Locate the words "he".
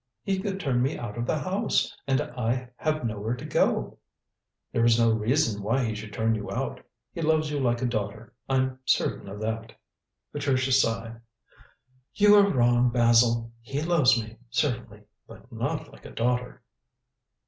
0.23-0.39, 5.83-5.93, 7.13-7.21, 13.61-13.83